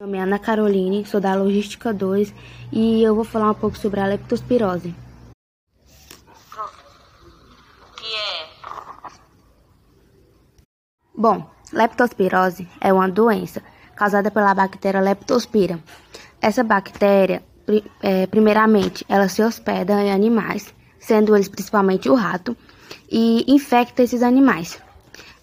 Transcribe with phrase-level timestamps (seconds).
[0.00, 2.32] Meu nome é Ana Caroline, sou da Logística 2
[2.70, 4.94] e eu vou falar um pouco sobre a leptospirose.
[6.54, 8.46] O que é?
[11.12, 13.60] Bom, leptospirose é uma doença
[13.96, 15.80] causada pela bactéria Leptospira.
[16.40, 17.42] Essa bactéria,
[18.00, 22.56] é, primeiramente, ela se hospeda em animais, sendo eles principalmente o rato,
[23.10, 24.80] e infecta esses animais.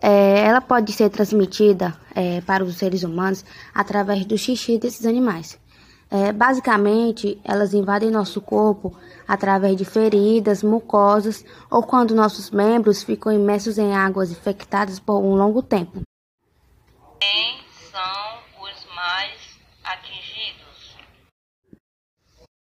[0.00, 5.58] É, ela pode ser transmitida é, para os seres humanos através do xixi desses animais.
[6.14, 8.94] É, basicamente, elas invadem nosso corpo
[9.26, 15.34] através de feridas, mucosas ou quando nossos membros ficam imersos em águas infectadas por um
[15.36, 16.02] longo tempo.
[17.18, 17.60] Quem
[17.90, 19.32] são os mais
[19.82, 20.96] atingidos?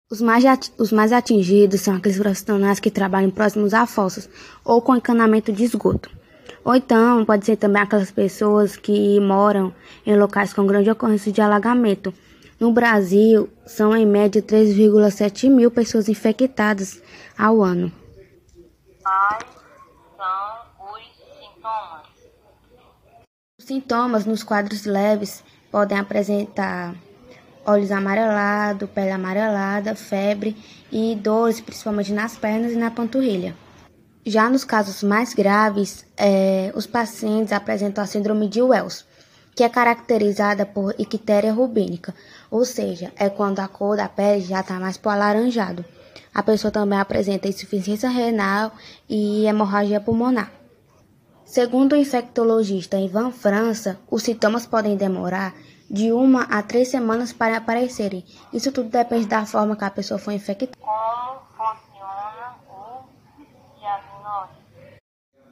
[0.10, 0.44] Os mais,
[0.80, 4.28] os mais atingidos são aqueles profissionais que trabalham próximos a fossas
[4.66, 6.17] ou com encanamento de esgoto.
[6.68, 9.74] Ou então, pode ser também aquelas pessoas que moram
[10.06, 12.14] em locais com grande ocorrência de alagamento.
[12.60, 17.02] No Brasil, são em média 3,7 mil pessoas infectadas
[17.38, 17.90] ao ano.
[19.02, 19.46] Quais
[20.18, 21.02] são os
[21.40, 22.08] sintomas?
[23.58, 26.94] Os sintomas nos quadros leves podem apresentar
[27.66, 30.54] olhos amarelados, pele amarelada, febre
[30.92, 33.56] e dores, principalmente nas pernas e na panturrilha.
[34.30, 39.06] Já nos casos mais graves, é, os pacientes apresentam a síndrome de Wells,
[39.56, 42.14] que é caracterizada por ictéria rubínica,
[42.52, 45.86] ou seja, é quando a cor da pele já está mais para o alaranjado.
[46.36, 48.74] A pessoa também apresenta insuficiência renal
[49.08, 50.52] e hemorragia pulmonar.
[51.46, 55.56] Segundo o infectologista Ivan França, os sintomas podem demorar
[55.90, 58.26] de uma a três semanas para aparecerem.
[58.52, 60.76] Isso tudo depende da forma que a pessoa foi infectada.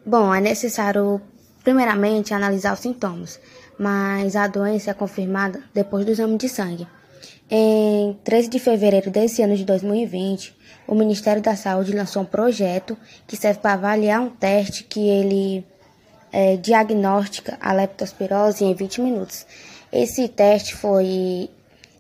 [0.06, 1.20] Bom, é necessário,
[1.64, 3.40] primeiramente, analisar os sintomas,
[3.80, 6.88] mas a doença é confirmada depois do exame de sangue.
[7.50, 10.56] Em 13 de fevereiro desse ano de 2020,
[10.88, 12.96] o Ministério da Saúde lançou um projeto
[13.26, 15.66] que serve para avaliar um teste que ele
[16.32, 19.46] é, diagnostica a leptospirose em 20 minutos.
[19.92, 21.50] Esse teste foi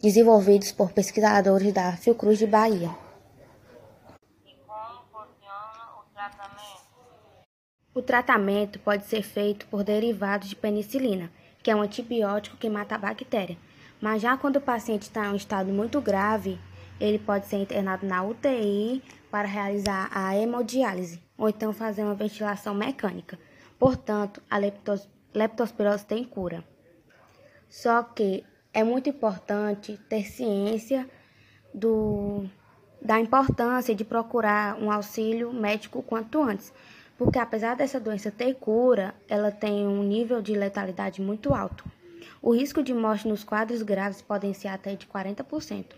[0.03, 2.91] desenvolvido por pesquisadores da Fiocruz de Bahia.
[4.45, 6.85] E como funciona o tratamento?
[7.95, 11.31] O tratamento pode ser feito por derivados de penicilina,
[11.63, 13.57] que é um antibiótico que mata a bactéria.
[14.01, 16.59] Mas já quando o paciente está em um estado muito grave,
[16.99, 19.01] ele pode ser internado na UTI
[19.31, 23.39] para realizar a hemodiálise ou então fazer uma ventilação mecânica.
[23.79, 26.65] Portanto, a leptos leptospirose tem cura.
[27.69, 31.09] Só que é muito importante ter ciência
[31.73, 32.43] do,
[33.01, 36.73] da importância de procurar um auxílio médico quanto antes,
[37.17, 41.83] porque apesar dessa doença ter cura, ela tem um nível de letalidade muito alto.
[42.41, 45.95] O risco de morte nos quadros graves pode ser até de 40%.